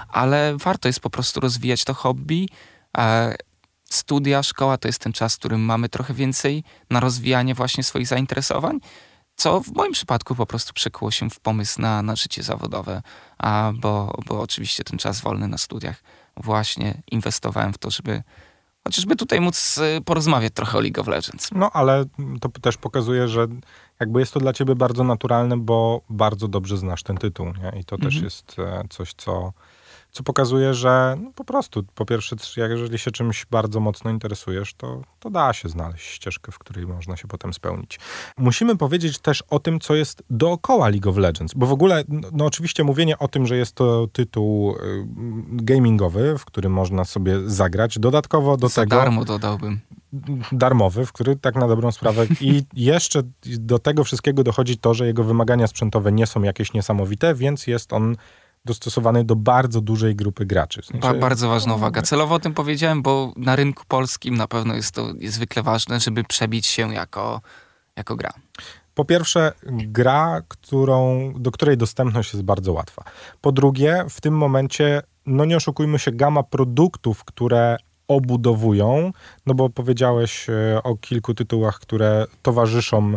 [0.10, 2.50] Ale warto jest po prostu rozwijać to hobby.
[2.98, 3.36] E,
[3.94, 8.08] studia, szkoła to jest ten czas, w którym mamy trochę więcej na rozwijanie właśnie swoich
[8.08, 8.80] zainteresowań
[9.40, 13.02] co w moim przypadku po prostu przekuło się w pomysł na, na życie zawodowe,
[13.38, 16.04] a, bo, bo oczywiście ten czas wolny na studiach
[16.38, 18.24] właśnie inwestowałem w to, żeby
[18.84, 21.50] chociażby tutaj móc y, porozmawiać trochę o League of Legends.
[21.52, 22.06] No, ale
[22.42, 23.48] to też pokazuje, że
[24.00, 27.80] jakby jest to dla ciebie bardzo naturalne, bo bardzo dobrze znasz ten tytuł, nie?
[27.80, 28.02] I to mhm.
[28.02, 29.54] też jest e, coś, co
[30.12, 35.02] co pokazuje, że no po prostu, po pierwsze, jeżeli się czymś bardzo mocno interesujesz, to,
[35.20, 38.00] to da się znaleźć ścieżkę, w której można się potem spełnić.
[38.38, 42.28] Musimy powiedzieć też o tym, co jest dookoła League of Legends, bo w ogóle, no,
[42.32, 44.78] no oczywiście mówienie o tym, że jest to tytuł y,
[45.52, 48.96] gamingowy, w którym można sobie zagrać, dodatkowo do Za tego...
[48.96, 49.80] darmo dodałbym
[50.52, 55.08] darmowy, w który tak na dobrą sprawę i jeszcze do tego wszystkiego dochodzi to, że
[55.08, 58.16] jego wymagania sprzętowe nie są jakieś niesamowite, więc jest on
[58.70, 60.82] dostosowany do bardzo dużej grupy graczy.
[60.82, 61.08] W sensie...
[61.08, 62.02] ba bardzo ważna uwaga.
[62.02, 66.24] Celowo o tym powiedziałem, bo na rynku polskim na pewno jest to niezwykle ważne, żeby
[66.24, 67.42] przebić się jako,
[67.96, 68.34] jako gra.
[68.94, 73.04] Po pierwsze, gra, którą, do której dostępność jest bardzo łatwa.
[73.42, 77.78] Po drugie, w tym momencie, no nie oszukujmy się, gama produktów, które
[78.10, 79.12] obudowują,
[79.46, 83.14] no bo powiedziałeś e, o kilku tytułach, które towarzyszą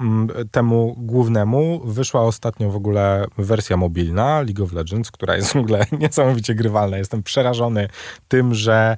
[0.00, 1.80] mm, temu głównemu.
[1.84, 6.98] Wyszła ostatnio w ogóle wersja mobilna League of Legends, która jest w ogóle niesamowicie grywalna.
[6.98, 7.88] Jestem przerażony
[8.28, 8.96] tym, że,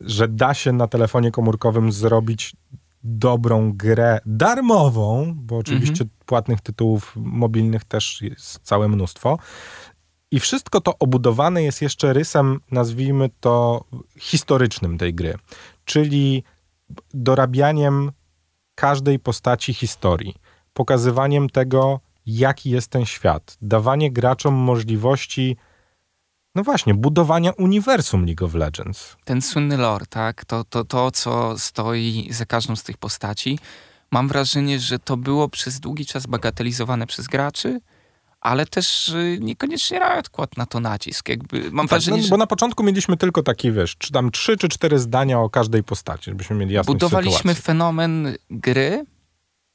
[0.00, 2.56] że da się na telefonie komórkowym zrobić
[3.04, 6.10] dobrą grę darmową, bo oczywiście mhm.
[6.26, 9.38] płatnych tytułów mobilnych też jest całe mnóstwo.
[10.34, 13.84] I wszystko to obudowane jest jeszcze rysem, nazwijmy to
[14.18, 15.34] historycznym tej gry,
[15.84, 16.44] czyli
[17.14, 18.12] dorabianiem
[18.74, 20.34] każdej postaci historii,
[20.72, 25.56] pokazywaniem tego, jaki jest ten świat, dawanie graczom możliwości,
[26.54, 29.16] no właśnie, budowania uniwersum League of Legends.
[29.24, 30.44] Ten słynny lore, tak?
[30.44, 33.58] To, to, to co stoi za każdą z tych postaci.
[34.10, 37.80] Mam wrażenie, że to było przez długi czas bagatelizowane przez graczy,
[38.44, 41.28] ale też y, niekoniecznie Riot kładł na to nacisk.
[41.28, 42.28] Jakby mam tak, wrażenie, no, że...
[42.28, 45.84] Bo na początku mieliśmy tylko taki, wiesz, czy tam trzy czy cztery zdania o każdej
[45.84, 47.62] postaci, żebyśmy mieli jasność Budowaliśmy sytuacji.
[47.62, 49.04] fenomen gry,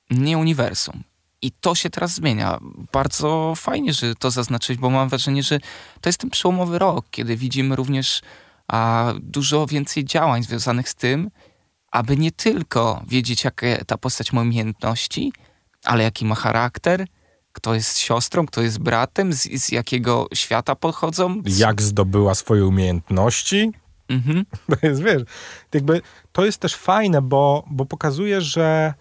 [0.09, 1.03] nie uniwersum.
[1.41, 2.59] I to się teraz zmienia.
[2.91, 5.59] Bardzo fajnie, że to zaznaczyć, bo mam wrażenie, że
[6.01, 8.21] to jest ten przełomowy rok, kiedy widzimy również
[8.67, 11.31] a, dużo więcej działań związanych z tym,
[11.91, 15.33] aby nie tylko wiedzieć, jakie ta postać ma umiejętności,
[15.85, 17.05] ale jaki ma charakter,
[17.53, 21.41] kto jest siostrą, kto jest bratem, z, z jakiego świata pochodzą.
[21.45, 23.71] Jak zdobyła swoje umiejętności.
[24.09, 24.45] Mhm.
[24.79, 25.21] To jest, wiesz,
[25.73, 28.93] jakby to jest też fajne, bo, bo pokazuje, że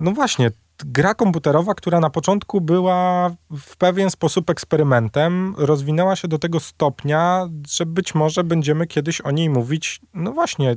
[0.00, 6.38] no właśnie, gra komputerowa, która na początku była w pewien sposób eksperymentem, rozwinęła się do
[6.38, 10.76] tego stopnia, że być może będziemy kiedyś o niej mówić, no właśnie,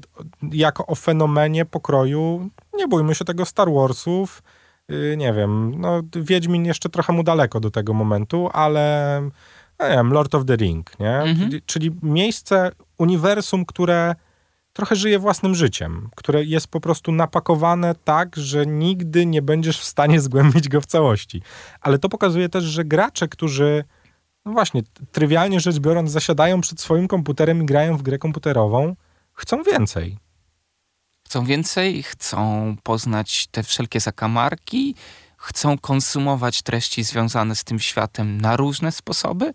[0.51, 4.43] jako o fenomenie pokroju, nie bójmy się tego Star Warsów,
[5.17, 9.21] nie wiem, no Wiedźmin jeszcze trochę mu daleko do tego momentu, ale
[9.79, 11.17] no nie wiem, Lord of the Ring, nie?
[11.17, 11.49] Mhm.
[11.49, 14.15] Czyli, czyli miejsce, uniwersum, które
[14.73, 19.83] trochę żyje własnym życiem, które jest po prostu napakowane tak, że nigdy nie będziesz w
[19.83, 21.41] stanie zgłębić go w całości.
[21.81, 23.83] Ale to pokazuje też, że gracze, którzy
[24.45, 28.95] no właśnie, trywialnie rzecz biorąc, zasiadają przed swoim komputerem i grają w grę komputerową,
[29.33, 30.17] chcą więcej
[31.29, 34.95] chcą więcej, chcą poznać te wszelkie zakamarki,
[35.37, 39.53] chcą konsumować treści związane z tym światem na różne sposoby.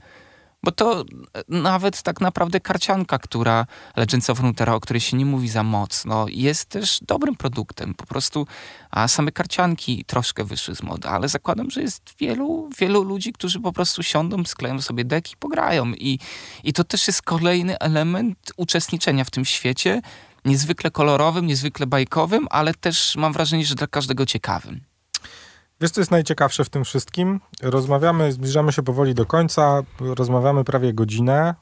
[0.62, 1.04] Bo to e,
[1.48, 6.26] nawet tak naprawdę karcianka, która Legends of Runeterra, o której się nie mówi za mocno,
[6.28, 7.94] jest też dobrym produktem.
[7.94, 8.46] Po prostu,
[8.90, 13.60] a same karcianki troszkę wyszły z mody, ale zakładam, że jest wielu, wielu ludzi, którzy
[13.60, 15.86] po prostu siądą, skleją sobie deki, pograją.
[15.86, 16.18] I,
[16.64, 20.02] I to też jest kolejny element uczestniczenia w tym świecie,
[20.44, 24.80] niezwykle kolorowym, niezwykle bajkowym, ale też mam wrażenie, że dla każdego ciekawym.
[25.80, 27.40] Wiesz, co jest najciekawsze w tym wszystkim?
[27.62, 31.54] Rozmawiamy, zbliżamy się powoli do końca, rozmawiamy prawie godzinę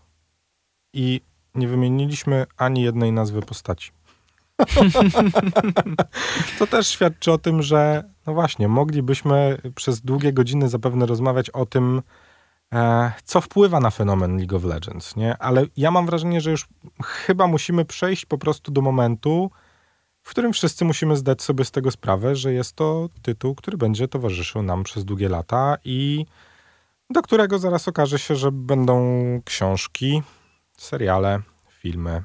[0.93, 1.21] i
[1.55, 3.91] nie wymieniliśmy ani jednej nazwy postaci.
[6.59, 11.67] to też świadczy o tym, że no właśnie, moglibyśmy przez długie godziny zapewne rozmawiać o
[11.67, 12.03] tym,
[13.25, 15.39] co wpływa na fenomen League of Legends, nie?
[15.39, 16.69] Ale ja mam wrażenie, że już
[17.03, 19.51] chyba musimy przejść po prostu do momentu,
[20.23, 24.09] w którym wszyscy musimy zdać sobie z tego sprawę, że jest to tytuł, który będzie
[24.09, 26.27] towarzyszył nam przez długie lata i
[27.11, 29.03] do którego zaraz okaże się, że będą
[29.45, 30.23] książki,
[30.77, 32.23] seriale, filmy,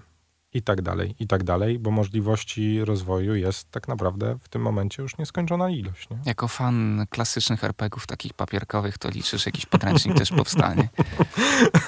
[0.54, 5.02] i tak dalej, i tak dalej, bo możliwości rozwoju jest tak naprawdę w tym momencie
[5.04, 6.10] już nieskończona ilość.
[6.10, 6.18] Nie?
[6.26, 10.90] Jako fan klasycznych RPGów takich papierkowych, to liczysz, jakiś podręcznik też powstanie.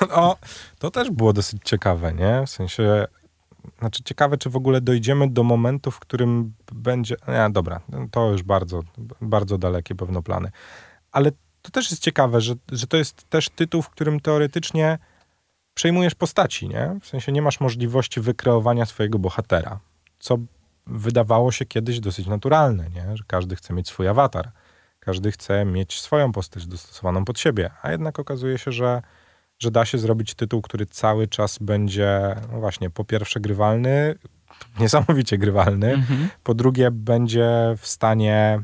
[0.10, 0.38] O,
[0.80, 2.44] to też było dosyć ciekawe, nie?
[2.46, 3.08] W sensie,
[3.80, 8.44] znaczy ciekawe, czy w ogóle dojdziemy do momentu, w którym będzie, nie, dobra, to już
[8.44, 8.82] bardzo,
[9.22, 10.52] bardzo dalekie pewno plany.
[11.12, 14.98] Ale to też jest ciekawe, że, że to jest też tytuł, w którym teoretycznie
[15.80, 16.96] przejmujesz postaci, nie?
[17.02, 19.80] W sensie nie masz możliwości wykreowania swojego bohatera,
[20.20, 20.38] co
[20.88, 23.18] wydawało się kiedyś dosyć naturalne, nie?
[23.18, 24.52] Że każdy chce mieć swój awatar.
[25.00, 29.02] Każdy chce mieć swoją postać dostosowaną pod siebie, a jednak okazuje się, że,
[29.60, 34.16] że da się zrobić tytuł, który cały czas będzie, no właśnie, po pierwsze grywalny,
[34.80, 36.30] niesamowicie grywalny, Mhm.
[36.44, 38.62] po drugie będzie w stanie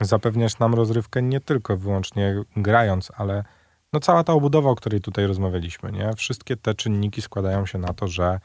[0.00, 3.44] zapewniać nam rozrywkę nie tylko wyłącznie grając, ale
[3.92, 6.12] no cała ta obudowa, o której tutaj rozmawialiśmy, nie?
[6.16, 8.40] Wszystkie te czynniki składają się na to, że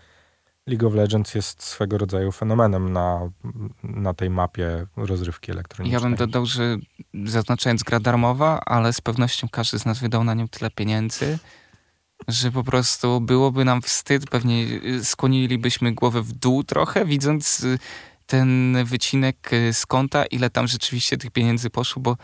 [0.67, 3.29] League of Legends jest swego rodzaju fenomenem na,
[3.84, 6.01] na tej mapie rozrywki elektronicznej.
[6.01, 6.77] Ja bym dodał, że
[7.25, 11.39] zaznaczając gra darmowa, ale z pewnością każdy z nas wydał na nią tyle pieniędzy,
[12.27, 17.79] że po prostu byłoby nam wstyd, pewnie y, skłonilibyśmy głowę w dół trochę, widząc y,
[18.25, 22.17] ten wycinek y, z konta, ile tam rzeczywiście tych pieniędzy poszło, bo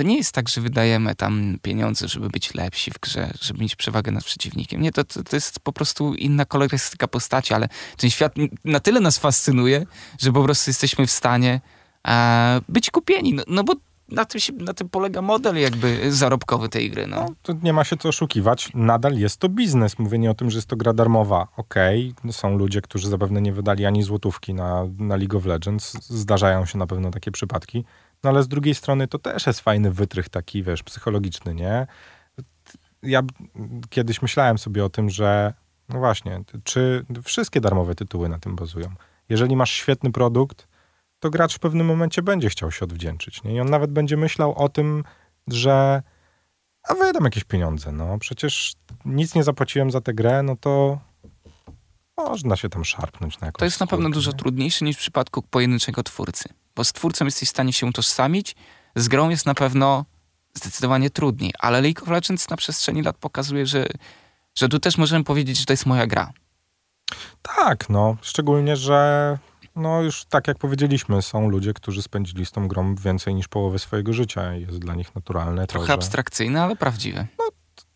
[0.00, 3.76] to nie jest tak, że wydajemy tam pieniądze, żeby być lepsi w grze, żeby mieć
[3.76, 4.80] przewagę nad przeciwnikiem.
[4.80, 8.34] Nie, to, to, to jest po prostu inna kolorystyka postaci, ale ten świat
[8.64, 9.86] na tyle nas fascynuje,
[10.18, 11.60] że po prostu jesteśmy w stanie
[12.08, 13.34] e, być kupieni.
[13.34, 13.74] No, no bo
[14.08, 17.06] na tym, się, na tym polega model jakby zarobkowy tej gry.
[17.06, 17.16] No.
[17.16, 18.70] No, to nie ma się co oszukiwać.
[18.74, 19.98] Nadal jest to biznes.
[19.98, 21.48] Mówienie o tym, że jest to gra darmowa.
[21.56, 25.96] Okej, są ludzie, którzy zapewne nie wydali ani złotówki na, na League of Legends.
[26.08, 27.84] Zdarzają się na pewno takie przypadki.
[28.24, 31.86] No ale z drugiej strony to też jest fajny wytrych taki, wiesz, psychologiczny, nie?
[33.02, 33.22] Ja
[33.90, 35.54] kiedyś myślałem sobie o tym, że
[35.88, 38.94] no właśnie, czy wszystkie darmowe tytuły na tym bazują.
[39.28, 40.68] Jeżeli masz świetny produkt,
[41.18, 43.42] to gracz w pewnym momencie będzie chciał się odwdzięczyć.
[43.42, 43.54] Nie?
[43.54, 45.04] I on nawet będzie myślał o tym,
[45.48, 46.02] że
[46.88, 50.98] a wydam jakieś pieniądze, no przecież nic nie zapłaciłem za tę grę, no to
[52.16, 54.36] można się tam szarpnąć na jakąś To jest na pewno skórkę, dużo nie?
[54.36, 56.48] trudniejsze niż w przypadku pojedynczego twórcy.
[56.80, 58.56] Bo z twórcą jesteś w stanie się utożsamić,
[58.96, 60.04] z grą jest na pewno
[60.54, 61.52] zdecydowanie trudniej.
[61.58, 63.86] Ale League of Legends na przestrzeni lat pokazuje, że,
[64.58, 66.32] że tu też możemy powiedzieć, że to jest moja gra.
[67.42, 69.38] Tak, no, szczególnie, że
[69.76, 73.78] no już tak jak powiedzieliśmy, są ludzie, którzy spędzili z tą grą więcej niż połowę
[73.78, 75.94] swojego życia i jest dla nich naturalne Trochę to, że...
[75.94, 77.26] abstrakcyjne, ale prawdziwe.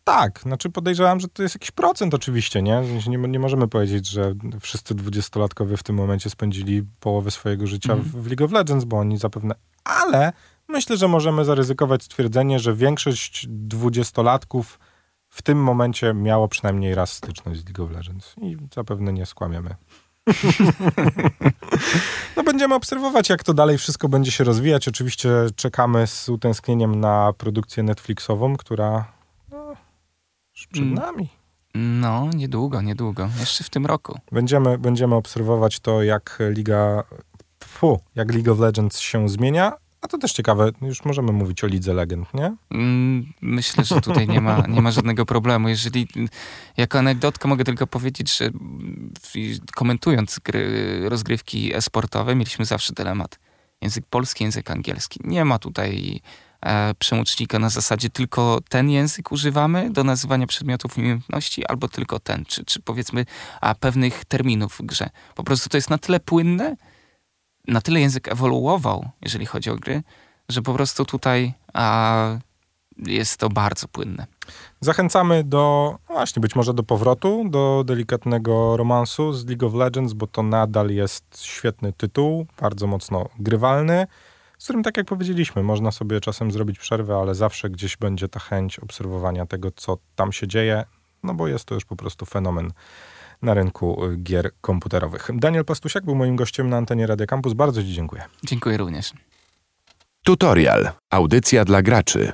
[0.05, 2.81] Tak, znaczy podejrzewam, że to jest jakiś procent oczywiście, nie?
[3.07, 8.09] Nie, nie możemy powiedzieć, że wszyscy dwudziestolatkowie w tym momencie spędzili połowę swojego życia Mhm.
[8.11, 9.55] w, w League of Legends, bo oni zapewne...
[9.83, 10.33] Ale
[10.67, 14.79] myślę, że możemy zaryzykować stwierdzenie, że większość dwudziestolatków
[15.29, 19.75] w tym momencie miało przynajmniej raz styczność z League of Legends i zapewne nie skłamiemy.
[22.37, 24.87] no będziemy obserwować, jak to dalej wszystko będzie się rozwijać.
[24.87, 29.14] Oczywiście czekamy z utęsknieniem na produkcję Netflixową, która
[30.55, 30.93] już przed Mm.
[30.95, 31.29] nami.
[31.75, 33.29] No, niedługo, niedługo.
[33.39, 34.19] Jeszcze w tym roku.
[34.31, 37.03] Będziemy, będziemy obserwować to, jak Liga,
[37.63, 39.73] fu, jak League of Legends się zmienia.
[40.01, 42.55] A to też ciekawe, już możemy mówić o Lidze Legend, nie?
[42.71, 45.69] Mm, Myślę, że tutaj nie ma, nie ma żadnego problemu.
[45.69, 46.07] Jeżeli
[46.77, 48.49] jako anegdotkę mogę tylko powiedzieć, że
[49.75, 53.39] komentując gry, rozgrywki e-sportowe, mieliśmy zawsze dylemat.
[53.81, 55.19] Język polski, język angielski.
[55.23, 56.21] Nie ma tutaj
[56.99, 62.45] przełącznika na zasadzie tylko ten język używamy do nazywania przedmiotów i umiejętności, albo tylko ten,
[62.45, 63.25] czy, czy powiedzmy
[63.61, 65.09] a, pewnych terminów w grze.
[65.35, 66.75] Po prostu to jest na tyle płynne,
[67.67, 70.03] na tyle język ewoluował, jeżeli chodzi o gry,
[70.49, 72.37] że po prostu tutaj a,
[72.97, 74.25] jest to bardzo płynne.
[74.81, 80.13] Zachęcamy do, no właśnie, być może do powrotu, do delikatnego romansu z League of Legends,
[80.13, 84.07] bo to nadal jest świetny tytuł, bardzo mocno grywalny,
[84.57, 88.39] z którym, tak jak powiedzieliśmy, można sobie czasem zrobić przerwę, ale zawsze gdzieś będzie ta
[88.39, 90.83] chęć obserwowania tego, co tam się dzieje,
[91.23, 92.71] no bo jest to już po prostu fenomen
[93.41, 95.29] na rynku y, gier komputerowych.
[95.33, 97.53] Daniel Pastusiak był moim gościem na antenie Radia Campus.
[97.53, 98.23] Bardzo Ci dziękuję.
[98.43, 99.13] Dziękuję również.
[100.23, 100.89] Tutorial.
[101.11, 102.31] Audycja dla graczy.